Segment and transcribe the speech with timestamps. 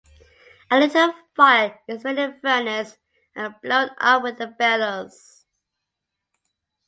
[0.71, 2.97] A little fire is made in the furnace
[3.35, 5.45] and blown up with the bellows.